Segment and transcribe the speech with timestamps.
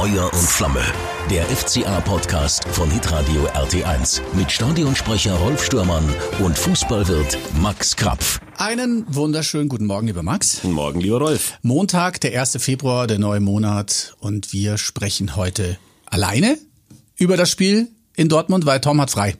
[0.00, 0.82] Feuer und Flamme.
[1.28, 6.08] Der FCA-Podcast von Hitradio RT1 mit Stadionsprecher Rolf Stürmann
[6.42, 8.40] und Fußballwirt Max Krapf.
[8.56, 10.62] Einen wunderschönen guten Morgen, lieber Max.
[10.62, 11.58] Guten Morgen, lieber Rolf.
[11.60, 12.56] Montag, der 1.
[12.62, 15.76] Februar, der neue Monat und wir sprechen heute
[16.06, 16.56] alleine
[17.16, 19.36] über das Spiel in Dortmund, weil Tom hat frei.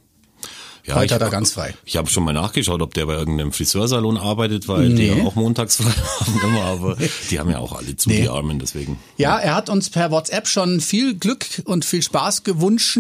[0.87, 1.75] Ja, Heute ich, hat er ganz frei.
[1.85, 4.95] Ich habe schon mal nachgeschaut, ob der bei irgendeinem Friseursalon arbeitet, weil Nee.
[5.13, 5.91] die ja auch montags frei
[6.21, 6.97] haben immer, aber
[7.31, 8.23] die haben ja auch alle zu, Nee.
[8.23, 8.99] die Armen, deswegen.
[9.17, 12.99] Ja, er hat uns per WhatsApp schon viel Glück und viel Spaß gewünscht,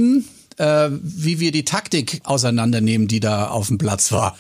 [0.59, 4.37] äh, wie wir die Taktik auseinandernehmen, die da auf dem Platz war.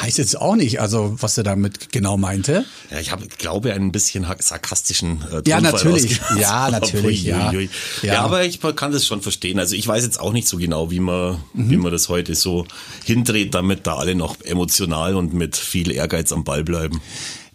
[0.00, 2.64] Weiß jetzt auch nicht, also was er damit genau meinte.
[2.90, 6.20] Ja, ich habe, glaube ein bisschen sarkastischen äh, Ja, natürlich.
[6.38, 7.52] Ja, natürlich, ja.
[7.52, 7.68] Ja.
[8.02, 8.20] ja.
[8.22, 9.58] aber ich kann das schon verstehen.
[9.58, 11.70] Also ich weiß jetzt auch nicht so genau, wie man, Mhm.
[11.70, 12.66] wie man das heute so
[13.04, 17.00] hindreht, damit da alle noch emotional und mit viel Ehrgeiz am Ball bleiben.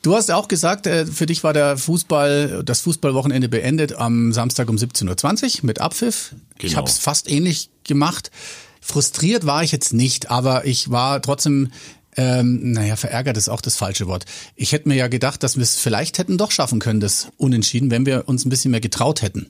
[0.04, 4.70] Du hast auch gesagt, äh, für dich war der Fußball, das Fußballwochenende beendet am Samstag
[4.70, 6.34] um 17.20 Uhr mit Abpfiff.
[6.60, 6.78] Ich Genau.
[6.78, 8.32] habe es fast ähnlich gemacht.
[8.80, 11.72] Frustriert war ich jetzt nicht, aber ich war trotzdem,
[12.18, 14.26] ähm, naja, verärgert ist auch das falsche Wort.
[14.56, 17.92] Ich hätte mir ja gedacht, dass wir es vielleicht hätten doch schaffen können, das Unentschieden,
[17.92, 19.48] wenn wir uns ein bisschen mehr getraut hätten.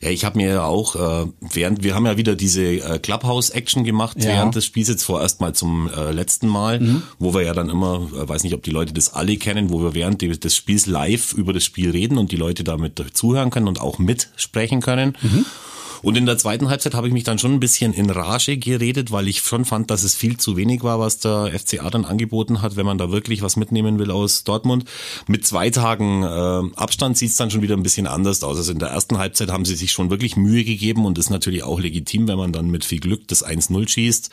[0.00, 3.84] Ja, ich habe mir ja auch, äh, während, wir haben ja wieder diese äh, Clubhouse-Action
[3.84, 4.30] gemacht Ja.
[4.30, 8.08] während des Spiels jetzt vorerst mal zum äh, letzten Mal, wo wir ja dann immer,
[8.14, 10.86] äh, weiß nicht, ob die Leute das alle kennen, wo wir während des des Spiels
[10.86, 15.14] live über das Spiel reden und die Leute damit zuhören können und auch mitsprechen können.
[16.02, 19.12] Und in der zweiten Halbzeit habe ich mich dann schon ein bisschen in Rage geredet,
[19.12, 22.62] weil ich schon fand, dass es viel zu wenig war, was der FCA dann angeboten
[22.62, 24.84] hat, wenn man da wirklich was mitnehmen will aus Dortmund.
[25.26, 28.56] Mit zwei Tagen äh, Abstand sieht es dann schon wieder ein bisschen anders aus.
[28.56, 31.62] Also in der ersten Halbzeit haben sie sich schon wirklich Mühe gegeben und ist natürlich
[31.62, 34.30] auch legitim, wenn man dann mit viel Glück das 1-0 schießt.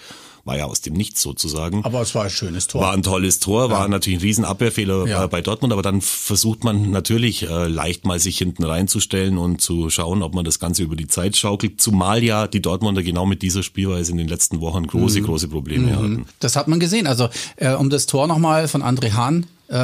[0.48, 1.84] War ja aus dem Nichts sozusagen.
[1.84, 2.82] Aber es war ein schönes Tor.
[2.82, 5.24] War ein tolles Tor, war natürlich ein riesen Abwehrfehler Ja.
[5.26, 9.62] äh, bei Dortmund, aber dann versucht man natürlich äh, leicht mal sich hinten reinzustellen und
[9.62, 13.26] zu schauen, ob man das Ganze über die Zeit schaukelt, zumal ja die Dortmunder genau
[13.26, 14.88] mit dieser Spielweise in den letzten Wochen Mhm.
[14.88, 16.26] große, große Probleme hatten.
[16.40, 17.08] Das hat man gesehen.
[17.08, 19.76] Also äh, um das Tor nochmal von André Hahn, äh,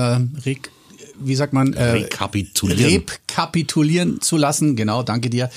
[0.45, 0.71] reg,
[1.19, 1.73] wie sagt man?
[1.73, 3.03] Äh, Rekapitulieren.
[3.27, 5.49] Rekapitulieren zu lassen, genau, danke dir.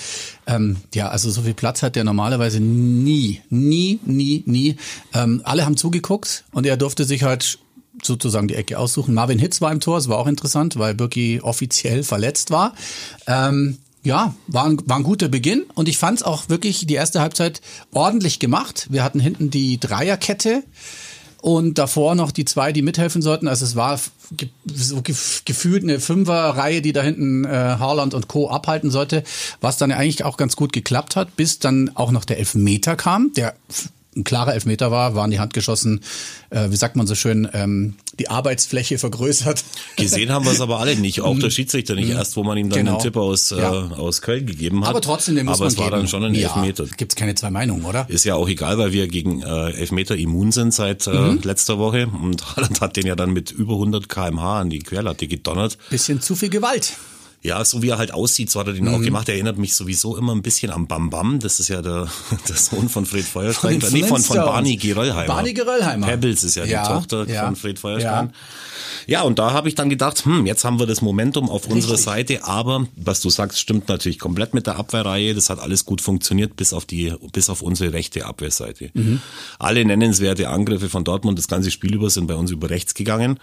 [0.47, 4.77] Ähm, ja, also so viel Platz hat der normalerweise nie, nie, nie, nie.
[5.15, 7.59] Ähm, alle haben zugeguckt und er durfte sich halt
[8.03, 9.15] sozusagen die Ecke aussuchen.
[9.15, 12.75] Marvin Hitz war im Tor, es war auch interessant, weil Birki offiziell verletzt war.
[13.27, 16.95] Ähm, ja, war ein, war ein guter Beginn und ich fand es auch wirklich die
[16.95, 17.61] erste Halbzeit
[17.93, 18.87] ordentlich gemacht.
[18.89, 20.62] Wir hatten hinten die Dreierkette
[21.47, 23.47] und davor noch die zwei, die mithelfen sollten.
[23.47, 24.01] Also es war
[24.65, 28.51] so gef- gefühlt eine Fünferreihe, die da hinten äh, Haaland und Co.
[28.51, 29.23] abhalten sollte,
[29.61, 33.31] was dann eigentlich auch ganz gut geklappt hat, bis dann auch noch der Elfmeter kam,
[33.37, 33.55] der
[34.16, 36.00] ein klarer Elfmeter war, war in die Hand geschossen,
[36.50, 39.62] äh, wie sagt man so schön, ähm, die Arbeitsfläche vergrößert.
[39.97, 42.71] Gesehen haben wir es aber alle nicht, auch der Schiedsrichter nicht erst, wo man ihm
[42.71, 42.97] dann Genau.
[42.97, 43.71] den Tipp aus, äh, Ja.
[43.72, 44.88] aus Köln gegeben hat.
[44.91, 45.97] Aber trotzdem, den muss aber man es war geben.
[45.99, 46.87] dann schon ein ja, Elfmeter.
[46.97, 48.06] Gibt's keine zwei Meinungen, oder?
[48.09, 51.41] Ist ja auch egal, weil wir gegen äh, Elfmeter immun sind seit äh, Mhm.
[51.43, 55.27] letzter Woche und Haaland hat den ja dann mit über 100 kmh an die Querlatte
[55.28, 55.77] gedonnert.
[55.91, 56.94] Bisschen zu viel Gewalt.
[57.47, 58.95] Ja, so wie er halt aussieht, so hat er den Mhm.
[58.95, 59.29] auch gemacht.
[59.29, 61.39] Er erinnert mich sowieso immer ein bisschen an Bam Bam.
[61.39, 62.09] Das ist ja der,
[62.49, 63.81] der Sohn von Fred Feuerstein.
[63.81, 64.37] Von nee, von, von.
[64.37, 65.27] Barney Geröllheimer.
[65.33, 66.07] Barney Geröllheimer.
[66.07, 68.27] Pebbles ist ja, Ja, die Tochter ja, von Fred Feuerstein.
[68.27, 68.33] ja.
[69.09, 71.93] Ja, und da habe ich dann gedacht, hm, jetzt haben wir das Momentum auf unserer
[71.93, 72.05] Richtig.
[72.05, 75.33] Seite, aber was du sagst, stimmt natürlich komplett mit der Abwehrreihe.
[75.33, 78.91] Das hat alles gut funktioniert, bis auf die, bis auf unsere rechte Abwehrseite.
[78.95, 79.21] Mhm.
[79.61, 83.39] Alle nennenswerte Angriffe von Dortmund das ganze Spiel über sind bei uns über rechts gegangen.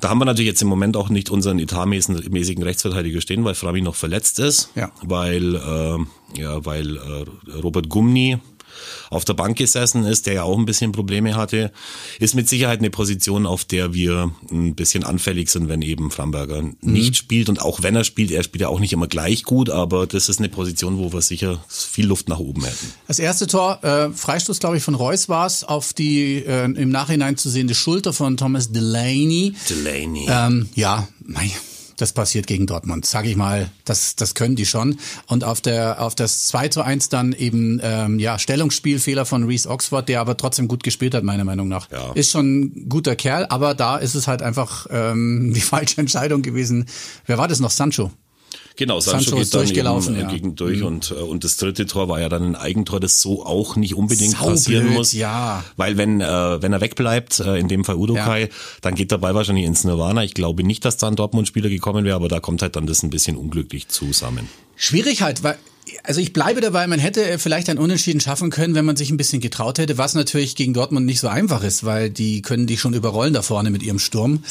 [0.00, 3.82] Da haben wir natürlich jetzt im Moment auch nicht unseren etatmäßigen Rechtsverteidiger stehen, weil Frami
[3.82, 4.90] noch verletzt ist, Ja.
[5.02, 8.38] weil äh, ja, weil äh, Robert Gumni
[9.10, 11.72] auf der Bank gesessen ist, der ja auch ein bisschen Probleme hatte,
[12.20, 16.62] ist mit Sicherheit eine Position, auf der wir ein bisschen anfällig sind, wenn eben Framberger
[16.80, 17.48] nicht spielt.
[17.48, 20.28] Und auch wenn er spielt, er spielt ja auch nicht immer gleich gut, aber das
[20.28, 22.92] ist eine Position, wo wir sicher viel Luft nach oben hätten.
[23.08, 26.90] Das erste Tor, äh, Freistoß, glaube ich, von Reus war es, auf die äh, im
[26.90, 29.54] Nachhinein zu sehende Schulter von Thomas Delaney.
[29.68, 30.26] Delaney.
[30.30, 31.50] Ähm, ja, mei,
[31.98, 33.70] das passiert gegen Dortmund, sage ich mal.
[33.84, 34.98] Das, das können die schon.
[35.26, 39.68] Und auf der auf das 2 zu 1 dann eben ähm, ja Stellungsspielfehler von Reese
[39.68, 41.90] Oxford, der aber trotzdem gut gespielt hat, meiner Meinung nach.
[41.90, 42.12] Ja.
[42.12, 46.42] Ist schon ein guter Kerl, aber da ist es halt einfach ähm, die falsche Entscheidung
[46.42, 46.86] gewesen.
[47.26, 47.70] Wer war das noch?
[47.70, 48.10] Sancho.
[48.78, 50.30] Genau, Sancho, Sancho geht ist dann durchgelaufen, eben, äh, ja.
[50.32, 53.44] gegen durch und, äh, und das dritte Tor war ja dann ein Eigentor, das so
[53.44, 55.12] auch nicht unbedingt Saublöd, passieren muss.
[55.12, 55.64] ja.
[55.76, 58.48] Weil wenn, äh, wenn er wegbleibt, äh, in dem Fall Udokai, Ja.
[58.80, 60.22] dann geht der Ball wahrscheinlich ins Nirvana.
[60.22, 63.02] Ich glaube nicht, dass da ein Dortmund-Spieler gekommen wäre, aber da kommt halt dann das
[63.02, 64.48] ein bisschen unglücklich zusammen.
[64.76, 65.58] Schwierig halt, weil
[66.04, 69.16] also ich bleibe dabei, man hätte vielleicht ein Unentschieden schaffen können, wenn man sich ein
[69.16, 72.78] bisschen getraut hätte, was natürlich gegen Dortmund nicht so einfach ist, weil die können dich
[72.78, 74.44] schon überrollen da vorne mit ihrem Sturm.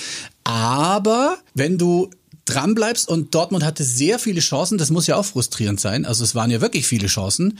[0.43, 2.09] Aber wenn du
[2.49, 6.05] dran bleibst und Dortmund hatte sehr viele Chancen, das muss ja auch frustrierend sein.
[6.05, 7.59] Also es waren ja wirklich viele Chancen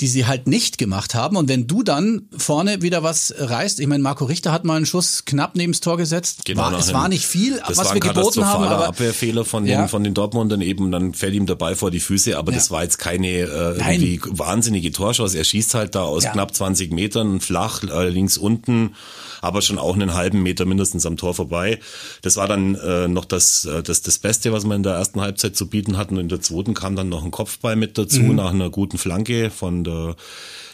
[0.00, 1.36] die sie halt nicht gemacht haben.
[1.36, 4.86] Und wenn du dann vorne wieder was reißt, ich meine, Marco Richter hat mal einen
[4.86, 6.44] Schuss knapp neben das Tor gesetzt.
[6.44, 8.64] Genau, war, es war nicht viel, das was war wir geboten haben.
[8.64, 9.88] Aber Abwehrfehler von den, ja.
[9.88, 12.58] von den Dortmundern eben, dann fällt ihm dabei vor die Füße, aber ja.
[12.58, 15.36] das war jetzt keine äh, irgendwie wahnsinnige Torschance.
[15.36, 16.32] Er schießt halt da aus ja.
[16.32, 18.94] knapp 20 Metern flach, äh, links unten
[19.40, 21.78] aber schon auch einen halben Meter mindestens am Tor vorbei.
[22.22, 25.20] Das war dann äh, noch das, äh, das, das Beste, was wir in der ersten
[25.20, 26.14] Halbzeit zu bieten hatten.
[26.14, 28.36] Und in der zweiten kam dann noch ein Kopfball mit dazu, mhm.
[28.36, 30.16] nach einer guten Flanke von der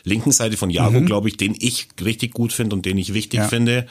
[0.04, 1.06] linken Seite von Jago, mhm.
[1.06, 3.48] glaube ich, den ich richtig gut finde und den ich wichtig ja.
[3.48, 3.86] finde.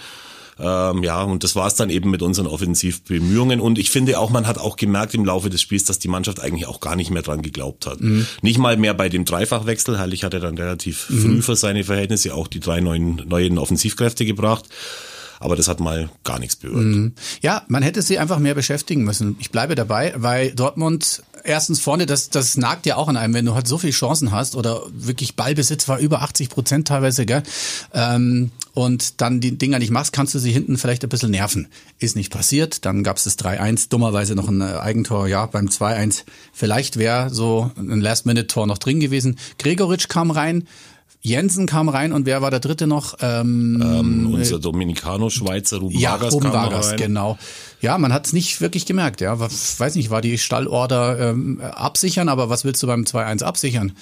[0.60, 3.60] Ähm, ja, und das war es dann eben mit unseren Offensivbemühungen.
[3.60, 6.40] Und ich finde auch, man hat auch gemerkt im Laufe des Spiels, dass die Mannschaft
[6.40, 8.02] eigentlich auch gar nicht mehr dran geglaubt hat.
[8.02, 8.26] Mhm.
[8.42, 9.98] Nicht mal mehr bei dem Dreifachwechsel.
[9.98, 11.22] Herrlich hat er dann relativ mhm.
[11.22, 14.70] früh für seine Verhältnisse auch die drei neuen, neuen Offensivkräfte gebracht
[15.44, 16.86] aber das hat mal gar nichts berührt.
[16.86, 17.14] Mhm.
[17.42, 19.36] Ja, man hätte sie einfach mehr beschäftigen müssen.
[19.40, 23.46] Ich bleibe dabei, weil Dortmund erstens vorne, das, das nagt ja auch an einem, wenn
[23.46, 27.44] du halt so viele Chancen hast oder wirklich Ballbesitz war über 80 Prozent teilweise, gell?
[27.94, 31.68] Ähm, und dann die Dinger nicht machst, kannst du sie hinten vielleicht ein bisschen nerven.
[32.00, 32.86] Ist nicht passiert.
[32.86, 36.24] Dann gab es das 3-1, dummerweise noch ein äh, Eigentor, ja, beim 2-1.
[36.52, 39.38] Vielleicht wäre so ein Last-Minute-Tor noch drin gewesen.
[39.60, 40.68] Gregoritsch kam rein,
[41.26, 43.16] Jensen kam rein und wer war der dritte noch?
[43.22, 47.38] Ähm, ähm, unser Dominicano-Schweizer Ruben ja, Vargas Ruben Vargas, genau.
[47.82, 49.22] Ja, man hat es nicht wirklich gemerkt.
[49.22, 53.94] Ja, weiß nicht, war die Stallorder ähm, absichern, aber was willst du beim 2-1 absichern?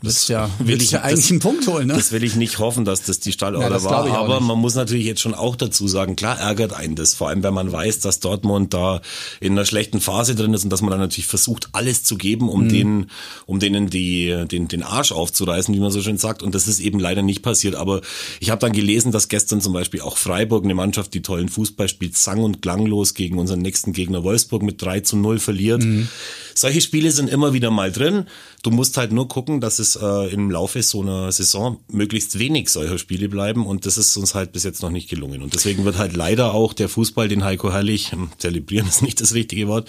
[0.00, 1.88] Das ja, will ich ja eigentlich das, einen Punkt holen.
[1.88, 1.94] Ne?
[1.94, 4.06] Das will ich nicht hoffen, dass das die Stallorder ja, war.
[4.16, 7.42] Aber man muss natürlich jetzt schon auch dazu sagen, klar ärgert einen das, vor allem
[7.42, 9.00] wenn man weiß, dass Dortmund da
[9.40, 12.48] in einer schlechten Phase drin ist und dass man dann natürlich versucht, alles zu geben,
[12.48, 12.68] um mhm.
[12.68, 13.06] den,
[13.46, 16.44] um denen die, den, den Arsch aufzureißen, wie man so schön sagt.
[16.44, 17.74] Und das ist eben leider nicht passiert.
[17.74, 18.00] Aber
[18.38, 21.88] ich habe dann gelesen, dass gestern zum Beispiel auch Freiburg, eine Mannschaft, die tollen Fußball
[21.88, 25.82] spielt, sang- und klanglos gegen unseren nächsten Gegner Wolfsburg mit 3 zu 0 verliert.
[25.82, 26.08] Mhm.
[26.58, 28.26] Solche Spiele sind immer wieder mal drin.
[28.64, 32.68] Du musst halt nur gucken, dass es äh, im Laufe so einer Saison möglichst wenig
[32.70, 35.42] solcher Spiele bleiben und das ist uns halt bis jetzt noch nicht gelungen.
[35.42, 39.20] Und deswegen wird halt leider auch der Fußball, den Heiko Herrlich, hm, zelebrieren ist nicht
[39.20, 39.88] das richtige Wort,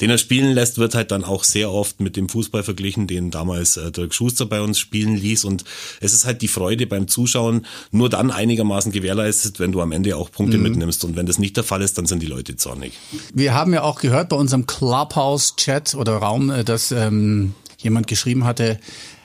[0.00, 3.30] den er spielen lässt, wird halt dann auch sehr oft mit dem Fußball verglichen, den
[3.30, 5.44] damals äh, Dirk Schuster bei uns spielen ließ.
[5.44, 5.62] Und
[6.00, 10.16] es ist halt die Freude beim Zuschauen nur dann einigermaßen gewährleistet, wenn du am Ende
[10.16, 10.64] auch Punkte mhm.
[10.64, 11.04] mitnimmst.
[11.04, 12.94] Und wenn das nicht der Fall ist, dann sind die Leute zornig.
[13.32, 18.44] Wir haben ja auch gehört bei unserem Clubhouse-Chat oder Raum, äh, dass ähm, jemand geschrieben
[18.44, 18.78] hatte,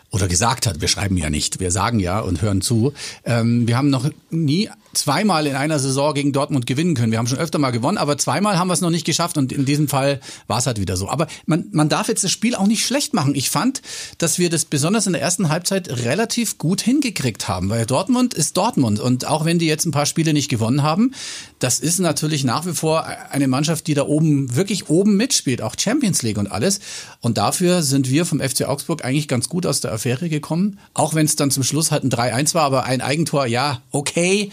[0.09, 2.93] oder gesagt hat, wir schreiben ja nicht, wir sagen ja und hören zu.
[3.25, 7.11] Ähm, wir haben noch nie zweimal in einer Saison gegen Dortmund gewinnen können.
[7.11, 9.51] Wir haben schon öfter mal gewonnen, aber zweimal haben wir es noch nicht geschafft und
[9.51, 11.09] in diesem Fall war es halt wieder so.
[11.09, 13.35] Aber man, man darf jetzt das Spiel auch nicht schlecht machen.
[13.35, 13.81] Ich fand,
[14.17, 18.57] dass wir das besonders in der ersten Halbzeit relativ gut hingekriegt haben, weil Dortmund ist
[18.57, 21.13] Dortmund und auch wenn die jetzt ein paar Spiele nicht gewonnen haben,
[21.59, 25.75] das ist natürlich nach wie vor eine Mannschaft, die da oben wirklich oben mitspielt, auch
[25.77, 26.79] Champions League und alles.
[27.21, 31.13] Und dafür sind wir vom FC Augsburg eigentlich ganz gut aus der Affäre gekommen, auch
[31.13, 34.51] wenn es dann zum Schluss halt ein 3-1 war, aber ein Eigentor, ja, okay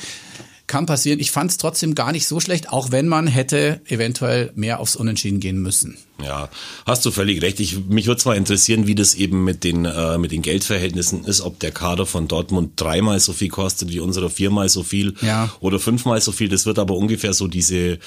[0.74, 1.20] kann passieren.
[1.20, 4.96] Ich fand es trotzdem gar nicht so schlecht, auch wenn man hätte eventuell mehr aufs
[4.96, 5.96] Unentschieden gehen müssen.
[6.20, 6.48] Ja,
[6.84, 7.60] hast du völlig recht.
[7.60, 11.42] Ich, mich würde zwar interessieren, wie das eben mit den, äh, mit den Geldverhältnissen ist,
[11.42, 15.48] ob der Kader von Dortmund dreimal so viel kostet wie unserer viermal so viel ja.
[15.60, 16.48] oder fünfmal so viel.
[16.48, 18.00] Das wird aber ungefähr so diese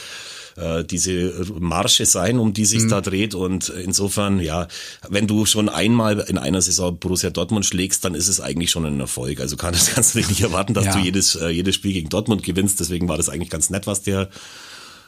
[0.58, 2.90] äh, diese Marsche sein, um die sich mhm.
[2.90, 3.36] da dreht.
[3.36, 4.68] Und insofern, ja,
[5.08, 8.86] wenn du schon einmal in einer Saison Borussia Dortmund schlägst, dann ist es eigentlich schon
[8.86, 9.40] ein Erfolg.
[9.40, 10.94] Also kann, das kannst du nicht erwarten, dass ja.
[10.94, 12.80] du jedes, äh, jedes Spiel gegen Dortmund gewinnst.
[12.80, 14.30] Deswegen war das eigentlich ganz nett, was der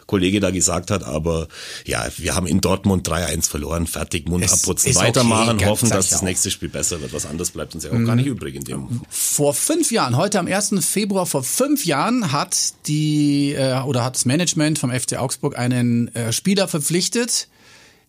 [0.10, 1.48] Kollege da gesagt hat, aber
[1.86, 6.10] ja, wir haben in Dortmund 3-1 verloren, fertig, Mund es abputzen, weitermachen, okay, hoffen, dass
[6.10, 7.14] das nächste Spiel besser wird.
[7.14, 8.08] Was anderes bleibt uns ja auch mhm.
[8.08, 9.02] gar nicht übrig in dem.
[9.08, 10.74] Vor fünf Jahren, heute am 1.
[10.84, 16.14] Februar vor fünf Jahren hat die äh, oder hat das Management vom FC Augsburg einen
[16.16, 17.48] äh, Spieler verpflichtet,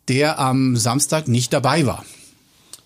[0.08, 2.06] der am Samstag nicht dabei war.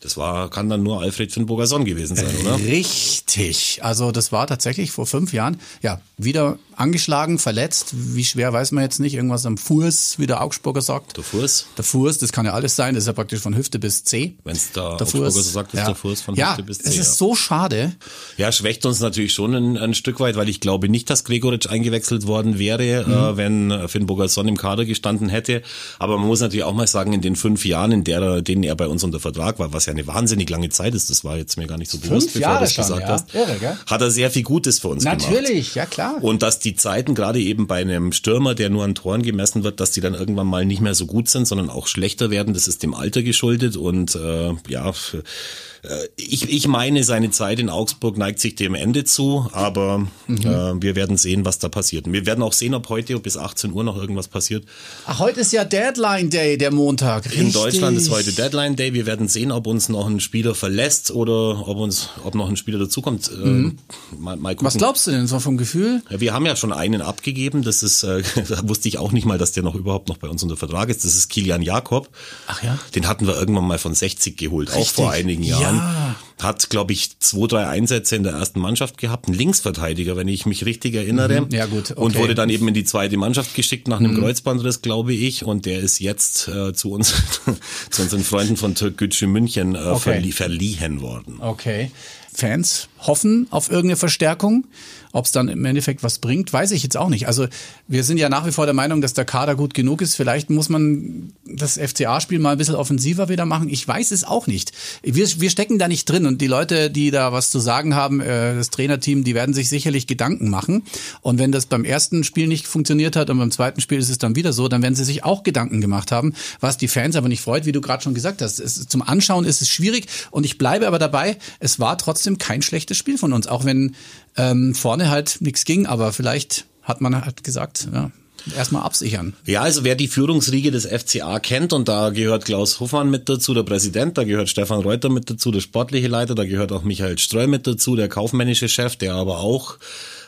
[0.04, 2.58] Das war, kann dann nur Alfred Finnburger Sonn gewesen sein, oder?
[2.58, 3.80] Richtig.
[3.82, 5.58] Also das war tatsächlich vor fünf Jahren.
[5.80, 7.94] Ja, wieder angeschlagen, verletzt.
[7.94, 9.14] Wie schwer weiß man jetzt nicht.
[9.14, 11.16] Irgendwas am Fuß, wie der Augsburger sagt.
[11.16, 11.68] Der Fuß?
[11.78, 12.94] Der Fuß, das kann ja alles sein.
[12.94, 14.34] Das ist ja praktisch von Hüfte bis C.
[14.44, 15.86] Wenn es der, der Augsburger Fuß, so sagt, ist ja.
[15.86, 16.88] der Fuß von ja, Hüfte bis C.
[16.90, 17.12] Es ist ja.
[17.14, 17.92] so schade.
[18.36, 21.68] Ja, schwächt uns natürlich schon ein, ein, Stück weit, weil ich glaube nicht, dass Gregoritsch
[21.68, 23.12] eingewechselt worden wäre, mhm.
[23.12, 25.62] äh, wenn Finn Bogerson im Kader gestanden hätte.
[25.98, 28.74] Aber man muss natürlich auch mal sagen, in den fünf Jahren, in der, denen er
[28.74, 31.10] bei uns unter Vertrag war, was ja eine wahnsinnig lange Zeit ist.
[31.10, 33.08] Das war jetzt mir gar nicht so bewusst, Fünf Jahre du das schon, gesagt ja.
[33.08, 33.34] hast.
[33.34, 33.76] Irre, gell?
[33.86, 35.20] Hat er sehr viel Gutes für uns gemacht.
[35.30, 36.22] Natürlich, ja klar.
[36.22, 39.80] Und dass die Zeiten gerade eben bei einem Stürmer, der nur an Toren gemessen wird,
[39.80, 42.68] dass die dann irgendwann mal nicht mehr so gut sind, sondern auch schlechter werden, das
[42.68, 43.76] ist dem Alter geschuldet.
[43.76, 49.04] Und äh, ja, äh, ich, ich meine, seine Zeit in Augsburg neigt sich dem Ende
[49.04, 50.36] zu, aber Mhm.
[50.38, 52.10] äh, wir werden sehen, was da passiert.
[52.10, 54.64] Wir werden auch sehen, ob heute bis 18 Uhr noch irgendwas passiert.
[55.06, 57.26] Ach, heute ist ja Deadline Day, der Montag.
[57.26, 57.52] In Richtig.
[57.52, 58.94] Deutschland ist heute Deadline Day.
[58.94, 62.56] Wir werden sehen, ob uns noch ein Spieler verlässt oder ob uns, ob noch ein
[62.56, 63.30] Spieler dazukommt.
[63.32, 63.78] Ähm,
[64.18, 64.64] mal, mal gucken.
[64.64, 64.66] Mhm.
[64.66, 66.02] Was glaubst du denn so vom Gefühl?
[66.10, 67.62] Ja, wir haben ja schon einen abgegeben.
[67.62, 70.28] Das ist, äh, da wusste ich auch nicht mal, dass der noch überhaupt noch bei
[70.28, 71.04] uns unter Vertrag ist.
[71.04, 72.08] Das ist Kilian Jakob.
[72.46, 72.78] Ach ja?
[72.94, 74.94] Den hatten wir irgendwann mal von 60 geholt, auch Richtig.
[74.94, 75.76] vor einigen Jahren.
[75.76, 76.16] Ja.
[76.40, 79.28] Hat, glaube ich, zwei, drei Einsätze in der ersten Mannschaft gehabt.
[79.28, 81.42] Ein Linksverteidiger, wenn ich mich richtig erinnere.
[81.42, 81.48] Mhm.
[81.50, 82.16] Ja, gut, Und okay.
[82.18, 82.22] Mhm.
[82.22, 85.44] wurde dann eben in die zweite Mannschaft geschickt nach einem Kreuzbandriss, glaube ich.
[85.44, 87.14] Und der ist jetzt äh, zu uns,
[87.90, 90.00] zu unseren Freunden von Türkgücü München äh, Okay.
[90.00, 91.36] verlie verliehen worden.
[91.40, 91.90] Okay.
[92.32, 94.66] Fans hoffen auf irgendeine Verstärkung.
[95.12, 97.28] Ob es dann im Endeffekt was bringt, weiß ich jetzt auch nicht.
[97.28, 97.46] Also
[97.86, 100.16] wir sind ja nach wie vor der Meinung, dass der Kader gut genug ist.
[100.16, 103.68] Vielleicht muss man das FCA-Spiel mal ein bisschen offensiver wieder machen.
[103.68, 104.72] Ich weiß es auch nicht.
[105.02, 108.20] Wir, wir stecken da nicht drin und die Leute, die da was zu sagen haben,
[108.20, 110.82] äh, das Trainerteam, die werden sich sicherlich Gedanken machen.
[111.20, 114.18] Und wenn das beim ersten Spiel nicht funktioniert hat und beim zweiten Spiel ist es
[114.18, 117.28] dann wieder so, dann werden sie sich auch Gedanken gemacht haben, was die Fans aber
[117.28, 118.58] nicht freut, wie du gerade schon gesagt hast.
[118.58, 122.60] Es, zum Anschauen ist es schwierig und ich bleibe aber dabei, es war trotzdem kein
[122.60, 123.94] schlechtes Spiel von uns, auch wenn
[124.36, 128.10] ähm, vorne halt nichts ging, aber vielleicht hat man halt gesagt, ja,
[128.56, 129.32] erstmal absichern.
[129.46, 133.54] Ja, also wer die Führungsriege des FCA kennt, und da gehört Klaus Hoffmann mit dazu,
[133.54, 137.18] der Präsident, da gehört Stefan Reuter mit dazu, der sportliche Leiter, da gehört auch Michael
[137.18, 139.76] Streu mit dazu, der kaufmännische Chef, der aber auch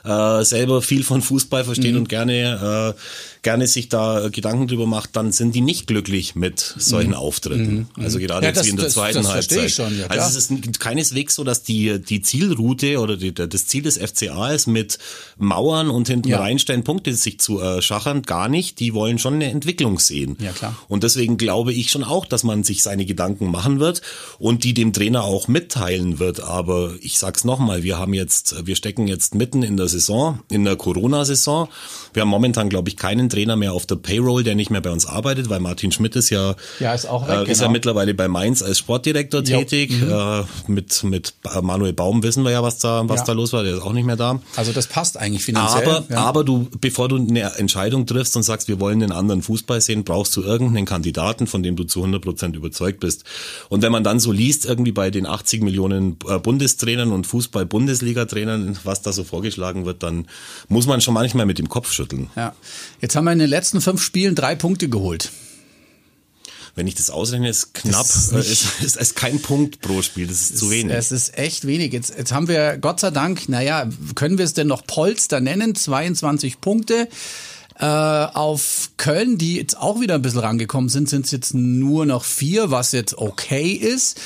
[0.05, 1.99] äh, selber viel von Fußball versteht Mhm.
[2.03, 3.01] und gerne äh,
[3.47, 7.88] gerne sich da Gedanken drüber macht, dann sind die nicht glücklich mit solchen Auftritten.
[7.97, 8.43] Also gerade Mhm.
[8.43, 9.71] Ja, jetzt das- wie in der das- zweiten das Halbzeit.
[9.71, 13.83] schon, ja, also es ist keineswegs so, dass die die Zielroute oder die, das Ziel
[13.85, 14.99] des FCA ist, mit
[15.38, 16.41] Mauern und hinten Ja.
[16.41, 18.81] reinstellen Punkte sich zu äh, schachern, gar nicht.
[18.81, 20.37] Die wollen schon eine Entwicklung sehen.
[20.41, 20.76] Ja, klar.
[20.88, 24.03] Und deswegen glaube ich schon auch, dass man sich seine Gedanken machen wird
[24.41, 26.41] und die dem Trainer auch mitteilen wird.
[26.41, 30.65] Aber ich sag's nochmal, wir haben jetzt, wir stecken jetzt mitten in der Saison, in
[30.65, 31.69] der Corona-Saison.
[32.12, 34.90] Wir haben momentan, glaube ich, keinen Trainer mehr auf der Payroll, der nicht mehr bei
[34.90, 37.73] uns arbeitet, weil Martin Schmidt ist ja, Ja, ist auch weg, äh, ist ja genau.
[37.73, 39.59] mittlerweile bei Mainz als Sportdirektor Jo.
[39.59, 39.93] tätig.
[40.02, 43.26] Äh, mit, mit Manuel Baum wissen wir ja, was da, was Ja.
[43.26, 43.62] da los war.
[43.62, 44.40] Der ist auch nicht mehr da.
[44.57, 45.87] Also das passt eigentlich finanziell.
[45.87, 46.16] Aber, ja.
[46.25, 50.02] aber du, bevor du eine Entscheidung triffst und sagst, wir wollen den anderen Fußball sehen,
[50.05, 53.25] brauchst du irgendeinen Kandidaten, von dem du zu 100 Prozent überzeugt bist.
[53.69, 58.78] Und wenn man dann so liest, irgendwie bei den 80 Millionen äh, Bundestrainern und Fußball-Bundesliga-Trainern,
[58.85, 60.26] was da so vorgeschlagen wird, dann
[60.69, 62.31] muss man schon manchmal mit dem Kopf schütteln.
[62.37, 62.55] ja.
[63.00, 65.31] Jetzt haben wir in den letzten fünf Spielen drei Punkte geholt.
[66.75, 70.03] Wenn ich das ausrechne, ist knapp, ist äh, nicht- ist, ist, ist kein Punkt pro
[70.03, 70.95] Spiel, das ist zu wenig.
[70.95, 71.93] Es ist echt wenig.
[71.93, 75.75] Jetzt, jetzt haben wir, Gott sei Dank, naja, können wir es denn noch Polster nennen?
[75.75, 77.09] 22 Punkte.
[77.79, 82.05] Äh, auf Köln, die jetzt auch wieder ein bisschen rangekommen sind, sind es jetzt nur
[82.07, 84.19] noch vier, was jetzt okay ist.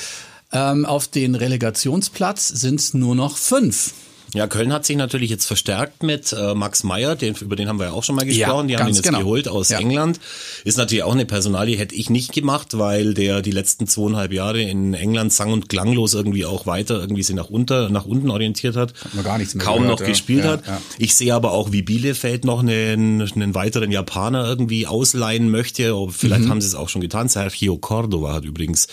[0.53, 3.93] Ähm, auf den Relegationsplatz sind es nur noch fünf.
[4.33, 7.79] Ja, Köln hat sich natürlich jetzt verstärkt mit äh, Max Meyer, den, über den haben
[7.79, 8.69] wir ja auch schon mal Ja, gesprochen.
[8.69, 9.19] die haben ihn jetzt genau.
[9.19, 9.79] geholt aus Ja.
[9.79, 10.21] England.
[10.63, 14.61] Ist natürlich auch eine Personalie, hätte ich nicht gemacht, weil der die letzten zweieinhalb Jahre
[14.61, 18.77] in England sang- und klanglos irgendwie auch weiter irgendwie sich nach, unter, nach unten orientiert
[18.77, 18.93] hat.
[19.13, 20.11] man gar nichts mehr Kaum gehört, noch ja.
[20.11, 20.65] gespielt Ja, hat.
[20.65, 20.81] ja.
[20.97, 25.93] Ich sehe aber auch, wie Bielefeld noch einen, einen weiteren Japaner irgendwie ausleihen möchte.
[26.09, 26.49] Vielleicht Mhm.
[26.49, 27.27] haben sie es auch schon getan.
[27.27, 28.87] Sergio Cordova hat übrigens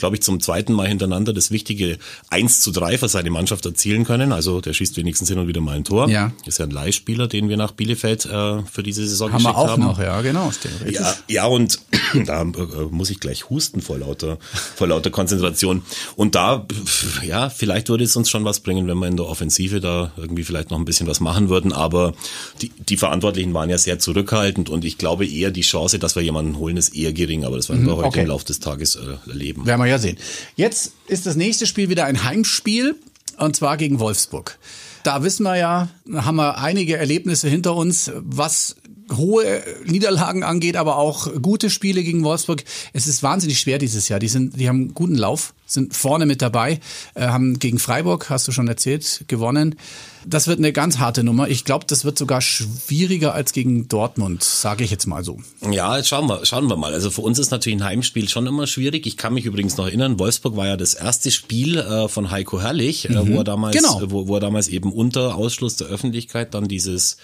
[0.00, 1.98] glaube ich, zum zweiten Mal hintereinander das wichtige
[2.30, 4.32] 1 zu 3 für seine Mannschaft erzielen können.
[4.32, 6.08] Also der schießt wenigstens hin und wieder mal ein Tor.
[6.08, 6.32] Ja.
[6.46, 9.58] Ist ja ein Leihspieler, den wir nach Bielefeld äh, für diese Saison Haben wir geschickt
[9.58, 9.82] auch haben.
[9.82, 10.50] noch, ja, genau.
[10.90, 11.78] Ja, ja, und
[12.26, 12.46] da äh,
[12.90, 14.38] muss ich gleich husten vor lauter,
[14.74, 15.82] vor lauter Konzentration.
[16.16, 16.66] Und da,
[17.26, 20.44] ja, vielleicht würde es uns schon was bringen, wenn wir in der Offensive da irgendwie
[20.44, 21.72] vielleicht noch ein bisschen was machen würden.
[21.74, 22.14] Aber
[22.62, 26.22] die, die Verantwortlichen waren ja sehr zurückhaltend und ich glaube eher, die Chance, dass wir
[26.22, 27.44] jemanden holen, ist eher gering.
[27.44, 28.22] Aber das werden wir heute Mhm, okay.
[28.22, 29.66] im Laufe des Tages äh, erleben.
[29.66, 30.16] Werden wir ja sehen.
[30.56, 32.96] Jetzt ist das nächste Spiel wieder ein Heimspiel
[33.36, 34.58] und zwar gegen Wolfsburg.
[35.02, 38.76] Da wissen wir ja, haben wir einige Erlebnisse hinter uns, was
[39.16, 42.64] hohe Niederlagen angeht, aber auch gute Spiele gegen Wolfsburg.
[42.92, 44.20] Es ist wahnsinnig schwer dieses Jahr.
[44.20, 46.80] Die sind, die haben einen guten Lauf, sind vorne mit dabei,
[47.14, 49.76] äh, haben gegen Freiburg, hast du schon erzählt, gewonnen.
[50.26, 51.48] Das wird eine ganz harte Nummer.
[51.48, 55.38] Ich glaube, das wird sogar schwieriger als gegen Dortmund, sage ich jetzt mal so.
[55.70, 56.92] Ja, jetzt schauen wir, schauen wir mal.
[56.92, 59.06] Also für uns ist natürlich ein Heimspiel schon immer schwierig.
[59.06, 62.60] Ich kann mich übrigens noch erinnern, Wolfsburg war ja das erste Spiel äh, von Heiko
[62.60, 64.02] Herrlich, äh, wo er damals, Genau.
[64.10, 67.16] wo, wo er damals eben unter Ausschluss der Öffentlichkeit dann dieses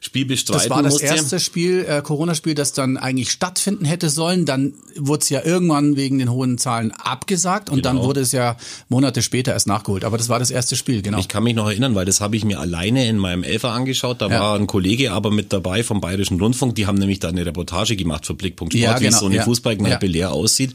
[0.00, 1.06] Spiel bestreiten Das war das musste.
[1.06, 4.44] erste Spiel, äh, Corona-Spiel, das dann eigentlich stattfinden hätte sollen.
[4.46, 8.08] Dann wurde es ja irgendwann wegen den hohen Zahlen abgesagt und dann Genau.
[8.08, 8.56] wurde es ja
[8.88, 10.04] Monate später erst nachgeholt.
[10.04, 11.18] Aber das war das erste Spiel, genau.
[11.18, 14.20] Ich kann mich noch erinnern, weil das habe ich mir alleine in meinem Elfer angeschaut.
[14.20, 14.40] Da Ja.
[14.40, 16.74] war ein Kollege aber mit dabei vom Bayerischen Rundfunk.
[16.74, 19.36] Die haben nämlich da eine Reportage gemacht für Blickpunkt Sport, Ja, wie genau, so eine
[19.36, 19.42] ja.
[19.44, 20.12] Fußballkneipe Ja.
[20.12, 20.74] leer aussieht.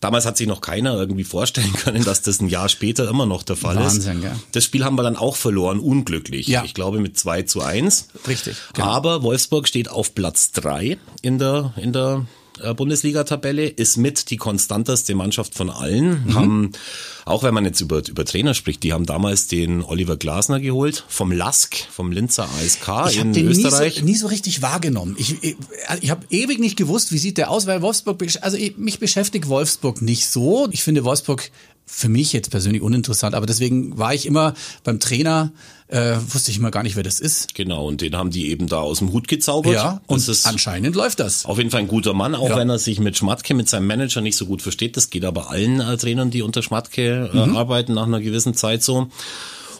[0.00, 3.42] Damals hat sich noch keiner irgendwie vorstellen können, dass das ein Jahr später immer noch
[3.42, 4.22] der Fall Wahnsinn, ist.
[4.22, 4.36] gell?
[4.52, 6.46] Das Spiel haben wir dann auch verloren, unglücklich.
[6.48, 6.64] Ja.
[6.64, 8.08] Ich glaube mit 2 zu 1.
[8.26, 8.88] Richtig, genau.
[8.88, 12.26] Aber Wolfsburg steht auf Platz 3 in der, in der
[12.74, 16.24] Bundesliga-Tabelle, ist mit die konstanteste Mannschaft von allen.
[16.24, 16.34] Mhm.
[16.34, 16.72] Haben,
[17.24, 21.04] auch wenn man jetzt über, über Trainer spricht, die haben damals den Oliver Glasner geholt,
[21.08, 24.02] vom Lask, vom Linzer ASK in den nie so, Österreich.
[24.02, 25.16] nie so richtig wahrgenommen.
[25.18, 25.56] Ich, ich,
[26.00, 29.48] ich habe ewig nicht gewusst, wie sieht der aus, weil Wolfsburg, also ich, mich beschäftigt
[29.48, 30.68] Wolfsburg nicht so.
[30.70, 31.50] Ich finde Wolfsburg
[31.92, 34.54] für mich jetzt persönlich uninteressant, aber deswegen war ich immer
[34.84, 35.52] beim Trainer,
[35.88, 37.54] äh, wusste ich immer gar nicht, wer das ist.
[37.54, 39.74] Genau, und den haben die eben da aus dem Hut gezaubert.
[39.74, 41.44] Ja, und das anscheinend läuft das.
[41.46, 42.56] auf jeden Fall ein guter Mann, auch Ja.
[42.56, 44.96] wenn er sich mit Schmatke, mit seinem Manager nicht so gut versteht.
[44.96, 47.56] Das geht aber allen äh, Trainern, die unter Schmatke äh, Mhm.
[47.56, 49.08] arbeiten, nach einer gewissen Zeit so.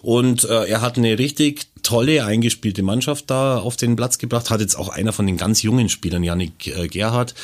[0.03, 4.51] Und äh, er hat eine richtig tolle eingespielte Mannschaft da auf den Platz gebracht.
[4.51, 7.35] Hat jetzt auch einer von den ganz jungen Spielern, Yannick äh, Gerhardt,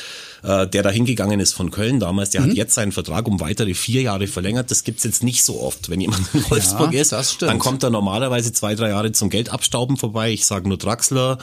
[0.43, 2.49] äh, der da hingegangen ist von Köln damals, der Mhm.
[2.49, 4.69] hat jetzt seinen Vertrag um weitere vier Jahre verlängert.
[4.71, 5.89] Das gibt's jetzt nicht so oft.
[5.89, 7.51] Wenn jemand in Wolfsburg ist, das stimmt.
[7.51, 10.31] dann kommt er normalerweise zwei, drei Jahre zum Geld abstauben vorbei.
[10.31, 11.37] Ich sage nur Draxler.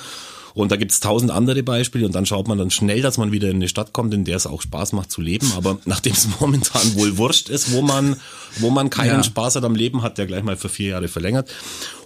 [0.54, 3.50] Und da gibt's tausend andere Beispiele und dann schaut man dann schnell, dass man wieder
[3.50, 5.52] in eine Stadt kommt, in der es auch Spaß macht zu leben.
[5.56, 8.16] Aber nachdem es momentan wohl wurscht ist, wo man,
[8.60, 9.22] wo man keinen Ja.
[9.24, 11.50] Spaß hat am Leben, hat der gleich mal für vier Jahre verlängert.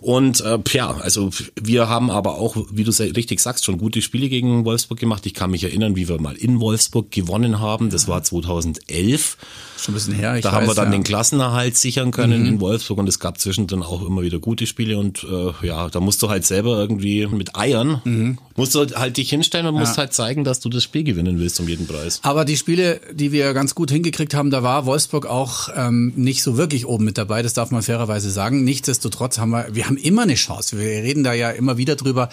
[0.01, 4.29] Und äh, ja, also wir haben aber auch, wie du richtig sagst, schon gute Spiele
[4.31, 5.27] gegen Wolfsburg gemacht.
[5.27, 7.91] Ich kann mich erinnern, wie wir mal in Wolfsburg gewonnen haben.
[7.91, 9.37] Das war 2011.
[9.79, 10.37] Schon ein bisschen her.
[10.37, 10.89] Ich Da haben wir dann ja.
[10.89, 11.03] Mhm.
[11.03, 14.99] den Klassenerhalt sichern können in Wolfsburg und es gab zwischendrin auch immer wieder gute Spiele
[14.99, 18.39] und äh, ja, da musst du halt selber irgendwie mit Eiern, Mhm.
[18.59, 21.61] Musst du halt dich hinstellen und musst halt zeigen, dass du das Spiel gewinnen willst
[21.61, 22.21] um jeden Preis.
[22.23, 26.43] Aber die Spiele, die wir ganz gut hingekriegt haben, da war Wolfsburg auch ähm, nicht
[26.43, 27.43] so wirklich oben mit dabei.
[27.43, 28.65] Das darf man fairerweise sagen.
[28.65, 30.77] Nichtsdestotrotz haben wir, wir haben immer eine Chance.
[30.77, 32.29] Wir reden da ja immer wieder drüber.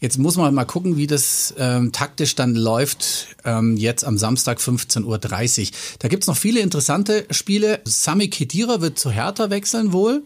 [0.00, 3.36] Jetzt muss man mal gucken, wie das ähm, taktisch dann läuft.
[3.44, 5.68] Ähm, jetzt am Samstag 15.30 Uhr.
[5.98, 7.80] Da gibt's noch viele interessante Spiele.
[7.84, 10.22] Sami Khedira wird zu Hertha wechseln wohl.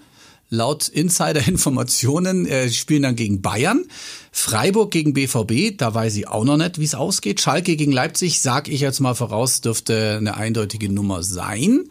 [0.51, 3.85] Laut Insider-Informationen äh, spielen dann gegen Bayern.
[4.33, 7.41] Freiburg gegen BVB, da weiß ich auch noch nicht, wie es ausgeht.
[7.41, 11.85] Schalke gegen Leipzig, sag ich jetzt mal voraus, dürfte eine eindeutige Nummer sein.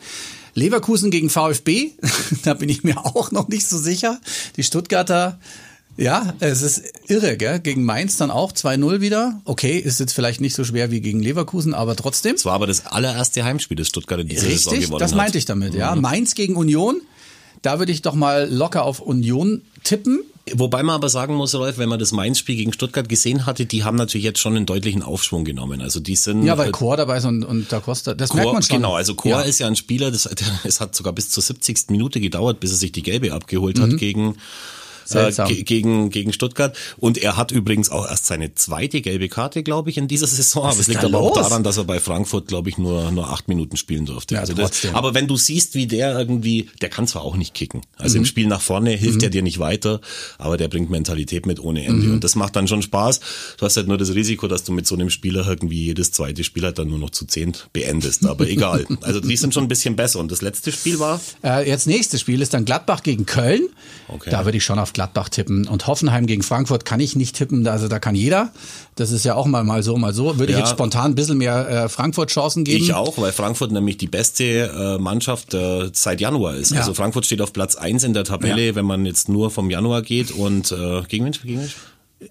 [0.55, 1.91] Leverkusen gegen VfB,
[2.43, 4.19] da bin ich mir auch noch nicht so sicher.
[4.57, 5.39] Die Stuttgarter,
[5.95, 7.59] ja, es ist irre, gell?
[7.59, 9.41] Gegen Mainz dann auch 2-0 wieder.
[9.45, 12.35] Okay, ist jetzt vielleicht nicht so schwer wie gegen Leverkusen, aber trotzdem.
[12.35, 15.17] Es war aber das allererste Heimspiel, das Stuttgart in dieser Saison Richtig, gewonnen das hat.
[15.17, 15.95] meinte ich damit, ja.
[15.95, 17.01] Mainz gegen Union,
[17.61, 20.19] da würde ich doch mal locker auf Union tippen.
[20.55, 23.83] Wobei man aber sagen muss, Rolf, wenn man das Mainz-Spiel gegen Stuttgart gesehen hatte, die
[23.83, 25.79] haben natürlich jetzt schon einen deutlichen Aufschwung genommen.
[25.81, 28.45] Also die sind Ja, weil äh, Chor dabei ist und, und Da Costa, das merkt
[28.45, 28.77] Chor, man schon.
[28.77, 29.41] genau, also Chor ja.
[29.41, 30.27] ist ja ein Spieler, das,
[30.63, 31.89] es hat sogar bis zur 70.
[31.89, 33.81] Minute gedauert, bis er sich die gelbe abgeholt Mhm.
[33.83, 34.37] hat gegen äh,
[35.11, 35.47] Seltsam.
[35.47, 39.89] ge- gegen gegen Stuttgart und er hat übrigens auch erst seine zweite gelbe Karte, glaube
[39.89, 40.65] ich, in dieser Saison.
[40.65, 43.47] Aber es liegt aber auch daran, dass er bei Frankfurt, glaube ich, nur nur acht
[43.47, 44.35] Minuten spielen durfte.
[44.35, 47.53] Ja, also das, aber wenn du siehst, wie der irgendwie, der kann zwar auch nicht
[47.53, 47.81] kicken.
[47.97, 48.21] Also Mhm.
[48.21, 50.01] im Spiel nach vorne hilft er dir nicht weiter,
[50.37, 52.13] aber der bringt Mentalität mit ohne Ende Mhm.
[52.15, 53.19] und das macht dann schon Spaß.
[53.57, 56.43] Du hast halt nur das Risiko, dass du mit so einem Spieler irgendwie jedes zweite
[56.43, 58.25] Spiel halt dann nur noch zu zehnt beendest.
[58.25, 58.85] Aber egal.
[59.01, 60.19] Also die sind schon ein bisschen besser.
[60.19, 61.19] Und das letzte Spiel war?
[61.43, 63.67] Äh, jetzt nächstes Spiel ist dann Gladbach gegen Köln.
[64.07, 64.29] Okay.
[64.29, 65.65] Da würde ich schon auf Gladbach tippen.
[65.65, 67.65] Und Hoffenheim gegen Frankfurt kann ich nicht tippen.
[67.67, 68.51] Also da kann jeder.
[68.95, 70.37] Das ist ja auch mal, mal so, mal so.
[70.39, 70.65] Würde ich Ja.
[70.65, 72.83] jetzt spontan ein bisschen mehr äh, Frankfurt-Chancen geben.
[72.83, 76.71] Ich auch, weil Frankfurt nämlich die beste äh, Mannschaft äh, seit Januar ist.
[76.73, 76.79] Ja.
[76.81, 78.75] Also Frankfurt steht auf Platz eins in der Tabelle, Ja.
[78.75, 80.31] wenn man jetzt nur vom Januar geht.
[80.31, 81.31] Und äh, gegen wen?
[81.31, 81.69] Gegen wen?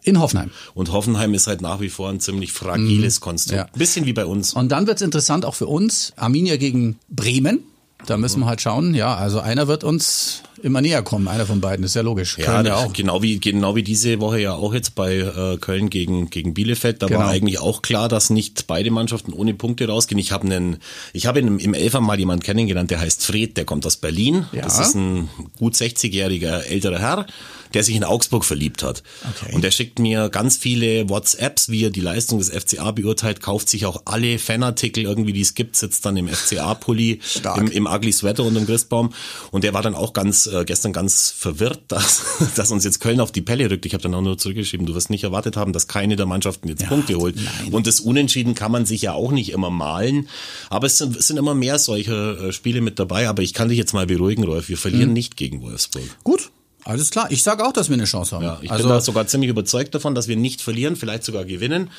[0.03, 0.51] In Hoffenheim.
[0.75, 3.53] Und Hoffenheim ist halt nach wie vor ein ziemlich fragiles Konstrukt.
[3.55, 3.59] Mhm.
[3.69, 3.73] Ja.
[3.73, 4.53] Ein bisschen wie bei uns.
[4.53, 6.13] Und dann wird's interessant auch für uns.
[6.17, 7.61] Arminia gegen Bremen.
[8.07, 8.95] Da müssen wir halt schauen.
[8.95, 11.29] Ja, also einer wird uns immer näher kommen.
[11.29, 11.85] Einer von beiden.
[11.85, 12.39] ist ja logisch.
[12.39, 12.93] Ja, Köln ja auch.
[12.93, 17.03] genau wie genau wie diese Woche ja auch jetzt bei äh, Köln gegen gegen Bielefeld.
[17.03, 17.21] Da Genau.
[17.21, 20.19] war eigentlich auch klar, dass nicht beide Mannschaften ohne Punkte rausgehen.
[20.19, 20.79] Ich habe einen,
[21.13, 24.47] ich habe im, im Elfer mal jemanden kennengelernt, der heißt Fred, der kommt aus Berlin.
[24.53, 24.63] Ja.
[24.63, 27.27] Das ist ein gut 60-jähriger älterer Herr,
[27.75, 29.03] der sich in Augsburg verliebt hat.
[29.43, 29.55] Okay.
[29.55, 33.69] Und der schickt mir ganz viele WhatsApps, wie er die Leistung des FCA beurteilt, kauft
[33.69, 37.21] sich auch alle Fanartikel irgendwie, die es gibt, sitzt dann im FCA-Pulli,
[37.57, 39.13] im, im Ugly Sweater unterm Christbaum.
[39.51, 42.23] Und der war dann auch ganz äh, gestern ganz verwirrt, dass,
[42.57, 43.87] dass uns jetzt Köln auf die Pelle rückt.
[43.87, 46.69] Ich habe dann auch nur zurückgeschrieben, du wirst nicht erwartet haben, dass keine der Mannschaften
[46.69, 47.37] jetzt Punkte holt.
[47.37, 47.73] nein.
[47.73, 50.29] Und das Unentschieden kann man sich ja auch nicht immer malen.
[50.71, 53.29] Aber es sind, es sind immer mehr solche äh, Spiele mit dabei.
[53.29, 54.69] Aber ich kann dich jetzt mal beruhigen, Rolf.
[54.69, 56.05] Wir verlieren nicht gegen Wolfsburg.
[56.25, 56.51] Gut.
[56.89, 57.31] Alles klar.
[57.31, 58.45] Ich sage auch, dass wir eine Chance haben.
[58.45, 61.45] Ja, ich also, bin da sogar ziemlich überzeugt davon, dass wir nicht verlieren, vielleicht sogar
[61.45, 61.91] gewinnen.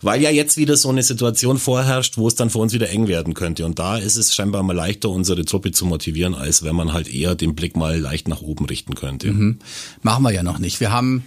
[0.00, 3.06] Weil ja jetzt wieder so eine Situation vorherrscht, wo es dann für uns wieder eng
[3.06, 3.66] werden könnte.
[3.66, 7.12] Und da ist es scheinbar mal leichter, unsere Truppe zu motivieren, als wenn man halt
[7.12, 9.30] eher den Blick mal leicht nach oben richten könnte.
[9.30, 9.58] Mhm.
[10.00, 10.80] Machen wir ja noch nicht.
[10.80, 11.24] Wir haben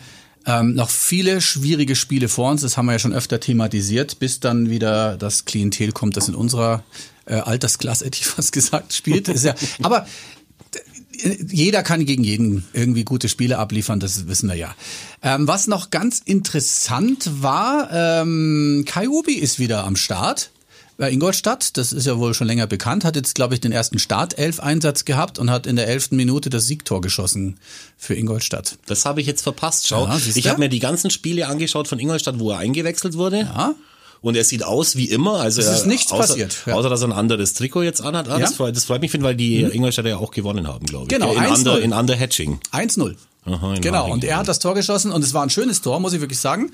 [0.48, 4.40] ähm, noch viele schwierige Spiele vor uns, das haben wir ja schon öfter thematisiert, bis
[4.40, 6.84] dann wieder das Klientel kommt, das in unserer
[7.26, 9.28] äh, Altersklasse, hätte ich fast gesagt, spielt.
[9.44, 10.08] Ja, aber
[11.50, 14.76] jeder kann gegen jeden irgendwie gute Spiele abliefern, das wissen wir ja.
[15.22, 20.52] Ähm, was noch ganz interessant war, ähm, Kai Ubi ist wieder am Start
[20.98, 24.00] bei Ingolstadt, das ist ja wohl schon länger bekannt, hat jetzt, glaube ich, den ersten
[24.00, 27.60] Startelf-Einsatz gehabt und hat in der elften Minute das Siegtor geschossen
[27.98, 28.78] für Ingolstadt.
[28.88, 29.88] Das habe ich jetzt verpasst.
[29.88, 33.42] Schau, Ja, ich habe mir die ganzen Spiele angeschaut von Ingolstadt, wo er eingewechselt wurde.
[33.42, 33.76] Ja.
[34.22, 35.40] Und er sieht aus wie immer.
[35.40, 36.74] Also Es ist nichts außer, passiert, ja.
[36.74, 38.28] Außer, dass er ein anderes Trikot jetzt anhat.
[38.30, 38.56] Ah, das, Ja.
[38.58, 41.10] freut, das freut mich, weil die Ingolstädter ja auch gewonnen haben, glaube ich.
[41.10, 41.58] Genau, in, 1-0.
[41.58, 42.60] under, in Under-Hatching.
[42.72, 43.16] 1-0.
[43.46, 45.82] Aha, in Genau, Haching, und er hat das Tor geschossen und es war ein schönes
[45.82, 46.72] Tor, muss ich wirklich sagen.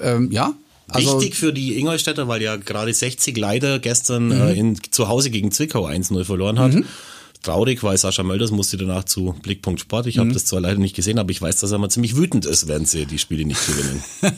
[0.00, 0.52] Ähm, ja.
[0.88, 4.32] Also, Wichtig für die Ingolstädter, weil ja gerade 60 leider gestern Mhm.
[4.32, 6.72] äh, in, zu Hause gegen Zwickau 1-0 verloren hat.
[7.46, 10.06] Traurig, weil Sascha Mölders musste danach zu Blickpunkt Sport.
[10.08, 10.34] Ich habe Mhm.
[10.34, 12.84] das zwar leider nicht gesehen, aber ich weiß, dass er mal ziemlich wütend ist, wenn
[12.84, 14.02] sie die Spiele nicht gewinnen.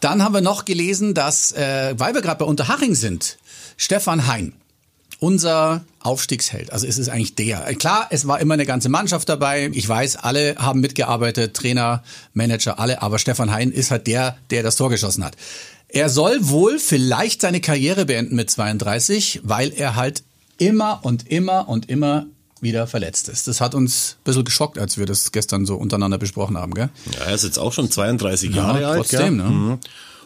[0.00, 3.38] Dann haben wir noch gelesen, dass, äh, weil wir gerade bei Unterhaching sind,
[3.78, 4.52] Stefan Hein,
[5.18, 7.60] unser Aufstiegsheld, also es ist eigentlich der.
[7.76, 9.70] Klar, es war immer eine ganze Mannschaft dabei.
[9.72, 12.02] Ich weiß, alle haben mitgearbeitet, Trainer,
[12.34, 15.36] Manager, alle, aber Stefan Hein ist halt der, der das Tor geschossen hat.
[15.88, 20.22] Er soll wohl vielleicht seine Karriere beenden mit 32, weil er halt
[20.58, 22.26] immer und immer und immer
[22.62, 23.48] wieder verletzt ist.
[23.48, 26.88] Das hat uns ein bisschen geschockt, als wir das gestern so untereinander besprochen haben, gell?
[27.12, 28.98] Ja, er ist jetzt auch schon 32 Ja, Jahre alt.
[29.00, 29.44] trotzdem, ne?
[29.44, 29.78] Mhm.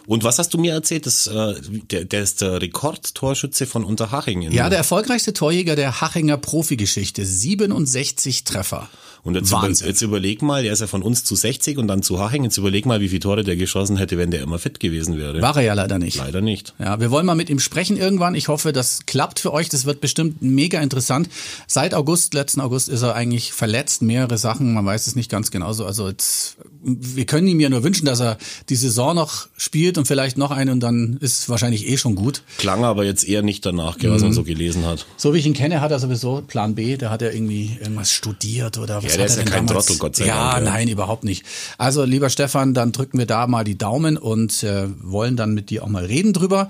[0.06, 1.04] Und was hast du mir erzählt?
[1.06, 1.54] Das, äh,
[1.90, 4.42] der, der ist der Rekordtorschütze von Unterhaching.
[4.42, 7.24] in- Ja, der erfolgreichste Torjäger der Hachinger Profigeschichte.
[7.26, 8.88] 67 Treffer.
[9.22, 12.00] Und jetzt, über, jetzt überleg mal, der ist ja von uns zu 60 und dann
[12.00, 12.44] zu Haching.
[12.44, 15.42] Jetzt überleg mal, wie viele Tore der geschossen hätte, wenn der immer fit gewesen wäre.
[15.42, 16.16] War er ja leider nicht.
[16.18, 16.74] Leider nicht.
[16.78, 18.36] Ja, wir wollen mal mit ihm sprechen irgendwann.
[18.36, 19.68] Ich hoffe, das klappt für euch.
[19.68, 21.28] Das wird bestimmt mega interessant.
[21.66, 24.00] Seit August, letzten August, ist er eigentlich verletzt.
[24.00, 25.84] Mehrere Sachen, man weiß es nicht ganz genauso.
[25.86, 28.38] Also jetzt, wir können ihm ja nur wünschen, dass er
[28.68, 32.42] die Saison noch spielt und vielleicht noch eine und dann ist wahrscheinlich eh schon gut.
[32.58, 34.26] Klang aber jetzt eher nicht danach, was Mhm.
[34.28, 35.06] man so gelesen hat.
[35.16, 36.96] So wie ich ihn kenne, hat er sowieso Plan B.
[36.96, 39.66] Der hat ja irgendwie irgendwas studiert oder was der hat ist er ja denn kein
[39.66, 39.86] damals?
[39.86, 40.72] Trottel, Gott sei ja, Dank, ja.
[40.72, 41.44] nein, überhaupt nicht.
[41.78, 45.70] Also lieber Stefan, dann drücken wir da mal die Daumen und äh, wollen dann mit
[45.70, 46.68] dir auch mal reden drüber.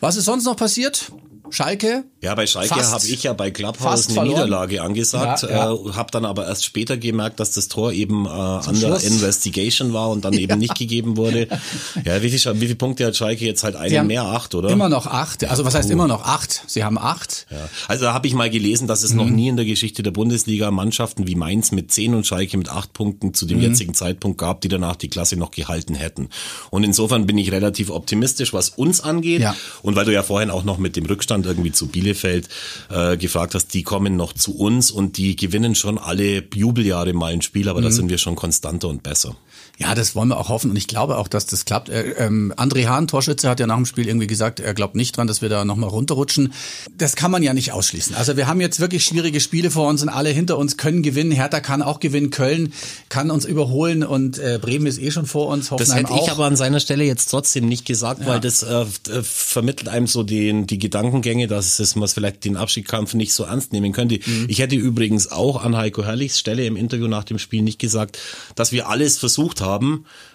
[0.00, 1.12] Was ist sonst noch passiert?
[1.50, 2.04] Schalke?
[2.20, 4.34] Ja, bei Schalke habe ich ja bei Clubhouse eine verloren.
[4.36, 5.72] Niederlage angesagt, Ja, ja.
[5.72, 9.04] Äh, habe dann aber erst später gemerkt, dass das Tor eben äh, under Schluss.
[9.04, 11.48] investigation war und dann eben nicht gegeben wurde.
[12.04, 14.70] Ja, wie viel, wie viele Punkte hat Schalke jetzt halt einen mehr, acht, oder?
[14.70, 15.44] Immer noch acht.
[15.44, 16.62] Also was heißt immer noch acht?
[16.66, 17.46] Sie haben acht.
[17.50, 17.68] Ja.
[17.88, 19.34] Also da habe ich mal gelesen, dass es noch Mhm.
[19.34, 22.92] nie in der Geschichte der Bundesliga Mannschaften wie Mainz mit zehn und Schalke mit acht
[22.92, 23.64] Punkten zu dem Mhm.
[23.64, 26.28] jetzigen Zeitpunkt gab, die danach die Klasse noch gehalten hätten.
[26.70, 29.42] Und insofern bin ich relativ optimistisch, was uns angeht.
[29.42, 29.54] Ja.
[29.82, 32.48] Und weil du ja vorhin auch noch mit dem Rückstand irgendwie zu Bielefeld
[32.90, 37.32] äh, gefragt hast, die kommen noch zu uns und die gewinnen schon alle Jubeljahre mal
[37.32, 39.36] ein Spiel, aber da sind wir schon konstanter und besser.
[39.80, 41.88] Ja, das wollen wir auch hoffen und ich glaube auch, dass das klappt.
[41.88, 45.16] Äh, ähm, André Hahn, Torschütze, hat ja nach dem Spiel irgendwie gesagt, er glaubt nicht
[45.16, 46.52] dran, dass wir da nochmal runterrutschen.
[46.98, 48.14] Das kann man ja nicht ausschließen.
[48.14, 51.32] Also wir haben jetzt wirklich schwierige Spiele vor uns und alle hinter uns können gewinnen.
[51.32, 52.74] Hertha kann auch gewinnen, Köln
[53.08, 56.26] kann uns überholen und äh, Bremen ist eh schon vor uns, Das Hoffenheim hätte auch.
[56.26, 60.06] ich aber an seiner Stelle jetzt trotzdem nicht gesagt, weil das äh, äh, vermittelt einem
[60.06, 64.16] so den, die Gedankengänge, dass es man vielleicht den Abschiedskampf nicht so ernst nehmen könnte.
[64.24, 64.44] Mhm.
[64.48, 68.18] Ich hätte übrigens auch an Heiko Herrlichs Stelle im Interview nach dem Spiel nicht gesagt,
[68.54, 69.69] dass wir alles versucht haben,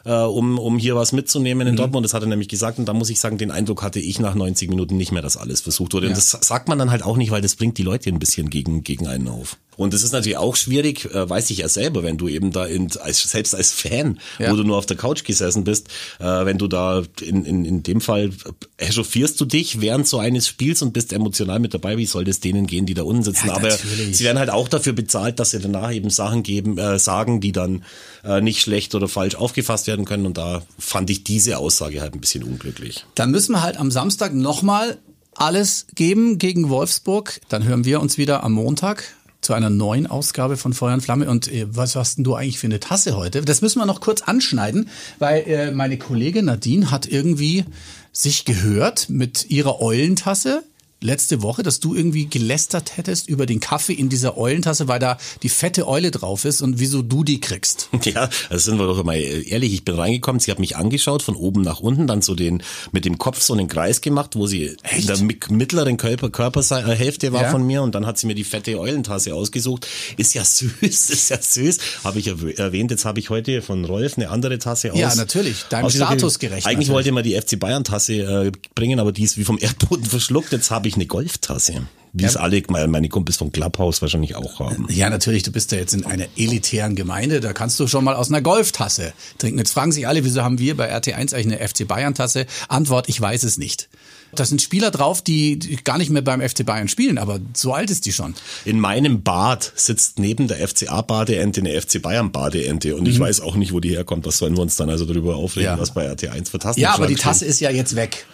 [0.06, 1.78] äh, um, um hier was mitzunehmen in Mhm.
[1.78, 2.06] Dortmund.
[2.06, 4.36] Das hat er nämlich gesagt und da muss ich sagen, den Eindruck hatte ich nach
[4.36, 6.08] 90 Minuten nicht mehr, dass alles versucht wurde.
[6.08, 6.17] Und Ja.
[6.17, 8.84] das sagt man dann halt auch nicht, weil das bringt die Leute ein bisschen gegen,
[8.84, 9.58] gegen einen auf.
[9.78, 12.65] Und das ist natürlich auch schwierig, äh, weiß ich ja selber, wenn du eben da
[12.65, 14.50] in, als, selbst als Fan, Ja.
[14.52, 17.84] wo du nur auf der Couch gesessen bist, äh, wenn du da in, in, in
[17.84, 18.32] dem Fall
[18.78, 22.39] echauffierst du dich während so eines Spiels und bist emotional mit dabei, wie soll das
[22.39, 23.48] denen gehen, die da unten sitzen?
[23.48, 26.98] Ja, Aber sie werden halt auch dafür bezahlt, dass sie danach eben Sachen geben, äh,
[27.00, 27.84] sagen, die dann
[28.26, 30.26] äh, nicht schlecht oder falsch aufgefasst werden können.
[30.26, 33.06] Und da fand ich diese Aussage halt ein bisschen unglücklich.
[33.16, 34.98] Dann müssen wir halt am Samstag nochmal
[35.36, 37.40] alles geben gegen Wolfsburg.
[37.50, 39.04] Dann hören wir uns wieder am Montag
[39.42, 41.30] zu einer neuen Ausgabe von Feuer und Flamme.
[41.30, 43.42] Und äh, was hast denn du eigentlich für eine Tasse heute?
[43.42, 47.66] Das müssen wir noch kurz anschneiden, weil äh, meine Kollegin Nadine hat irgendwie
[48.12, 50.64] sich gehört mit ihrer Eulentasse.
[51.02, 55.18] Letzte Woche, dass du irgendwie gelästert hättest über den Kaffee in dieser Eulentasse, weil da
[55.44, 57.90] die fette Eule drauf ist und wieso du die kriegst.
[58.06, 61.36] Ja, also sind wir doch mal ehrlich, ich bin reingekommen, sie hat mich angeschaut von
[61.36, 64.76] oben nach unten, dann so den mit dem Kopf so einen Kreis gemacht, wo sie
[64.84, 65.10] Echt?
[65.10, 67.52] in der mittleren Körper, Körperhälfte war Ja.
[67.52, 69.88] von mir und dann hat sie mir die fette Eulentasse ausgesucht.
[70.18, 70.70] Ist ja süß,
[71.10, 71.78] ist ja süß.
[72.04, 75.00] Habe ich erw- erwähnt, jetzt habe ich heute von Rolf eine andere Tasse aus.
[75.00, 75.90] Ja, natürlich, deinem.
[75.90, 76.90] Status gerecht Eigentlich natürlich.
[76.90, 80.52] wollte man die FC Bayern Tasse äh, bringen, aber die ist wie vom Erdboden verschluckt.
[80.52, 81.88] Jetzt habe ich eine Golftasse.
[82.17, 84.88] Wie es alle meine Kumpels vom Clubhouse wahrscheinlich auch haben.
[84.89, 88.15] Ja, natürlich, du bist ja jetzt in einer elitären Gemeinde, da kannst du schon mal
[88.15, 89.58] aus einer Golftasse trinken.
[89.58, 92.45] Jetzt fragen sich alle, wieso haben wir bei RT1 eigentlich eine FC Bayern Tasse?
[92.69, 93.89] Antwort, ich weiß es nicht.
[94.34, 97.89] Da sind Spieler drauf, die gar nicht mehr beim FC Bayern spielen, aber so alt
[97.91, 98.34] ist die schon.
[98.63, 103.74] In meinem Bad sitzt neben der FCA-Badeente eine FC Bayern-Badeente und ich weiß auch nicht,
[103.74, 104.26] wo die herkommt.
[104.26, 105.76] Was sollen wir uns dann also darüber aufregen, Mhm.
[105.78, 105.82] Ja.
[105.82, 107.15] was bei RT1 fantastisch Ja, aber die?
[107.15, 108.26] Tasse ist ja jetzt weg.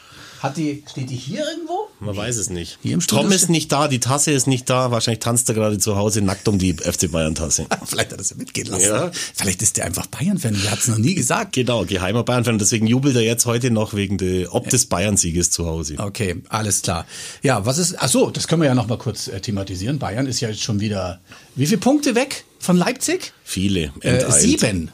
[0.41, 1.87] Hat die, steht die hier irgendwo?
[1.99, 2.79] Man weiß es nicht.
[2.81, 4.89] Hier im Tom ist nicht da, die Tasse ist nicht da.
[4.89, 7.67] Wahrscheinlich tanzt er gerade zu Hause nackt um die FC Bayern-Tasse.
[7.85, 8.87] Vielleicht hat er sie mitgehen lassen.
[8.87, 9.11] Ja.
[9.35, 11.53] Vielleicht ist der einfach Bayern-Fan, der hat es noch nie gesagt.
[11.53, 12.57] Genau, geheimer Bayern-Fan.
[12.57, 15.97] Deswegen jubelt er jetzt heute noch wegen der Ob des Bayern-Sieges zu Hause.
[15.99, 17.05] Okay, alles klar.
[17.43, 19.99] Ja, was ist, ach so, das können wir ja noch mal kurz äh, thematisieren.
[19.99, 21.21] Bayern ist ja jetzt schon wieder,
[21.53, 23.31] wie viele Punkte weg von Leipzig?
[23.43, 23.93] Viele.
[24.01, 24.89] Äh, sieben.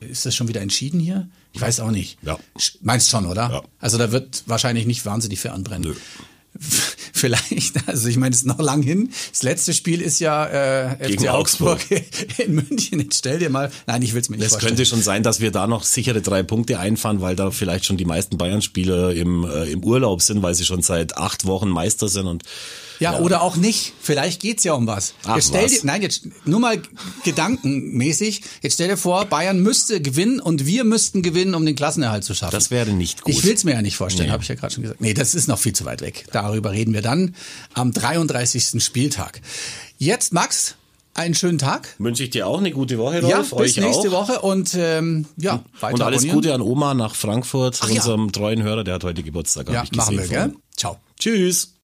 [0.00, 1.28] Ist das schon wieder entschieden hier?
[1.58, 2.18] Ich weiß auch nicht.
[2.22, 2.38] Ja.
[2.82, 3.50] Meinst schon, oder?
[3.50, 3.62] Ja.
[3.80, 5.90] Also da wird wahrscheinlich nicht wahnsinnig viel anbrennen.
[5.90, 5.96] Nö.
[7.18, 9.10] Vielleicht, also ich meine, es ist noch lang hin.
[9.30, 11.80] Das letzte Spiel ist ja äh, FC Gegen Augsburg
[12.38, 13.00] in München.
[13.00, 15.40] Jetzt stell dir mal, nein, ich will es mir nicht Es könnte schon sein, dass
[15.40, 19.44] wir da noch sichere drei Punkte einfahren, weil da vielleicht schon die meisten Bayern-Spieler im,
[19.44, 22.42] äh, im Urlaub sind, weil sie schon seit acht Wochen Meister sind und
[23.00, 23.92] Ja, oder auch nicht.
[24.00, 25.14] Vielleicht geht's ja um was.
[25.24, 25.72] Ach, jetzt stell was.
[25.72, 26.80] dir, nein, jetzt nur mal
[27.24, 28.42] gedankenmäßig.
[28.62, 32.34] Jetzt stell dir vor, Bayern müsste gewinnen und wir müssten gewinnen, um den Klassenerhalt zu
[32.34, 32.52] schaffen.
[32.52, 33.34] das wäre nicht gut.
[33.34, 34.32] Ich will's mir ja nicht vorstellen, Nee.
[34.32, 35.00] habe ich ja gerade schon gesagt.
[35.00, 36.26] Nee, das ist noch viel zu weit weg.
[36.32, 37.07] Darüber reden wir dann
[37.74, 38.82] am 33.
[38.82, 39.40] Spieltag.
[39.98, 40.76] Jetzt, Max,
[41.14, 41.94] einen schönen Tag.
[41.98, 43.50] Wünsche ich dir auch eine gute Woche, Ja, Rolf.
[43.50, 44.28] bis euch nächste auch.
[44.28, 46.36] Woche und ähm, ja, weiter Und alles abonnieren.
[46.36, 47.96] Gute an Oma nach Frankfurt, Ach ja.
[47.96, 49.68] unserem treuen Hörer, der hat heute Geburtstag.
[49.70, 50.54] Ja, ich machen wir, gell?
[50.76, 50.98] Ciao.
[51.18, 51.74] Tschüss.